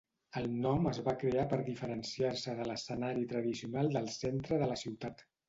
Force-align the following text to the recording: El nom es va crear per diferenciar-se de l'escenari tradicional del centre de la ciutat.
El 0.39 0.45
nom 0.61 0.87
es 0.91 0.99
va 1.07 1.13
crear 1.23 1.43
per 1.51 1.59
diferenciar-se 1.67 2.57
de 2.61 2.65
l'escenari 2.71 3.27
tradicional 3.35 3.93
del 3.99 4.11
centre 4.17 4.61
de 4.65 4.73
la 4.75 4.81
ciutat. 4.87 5.25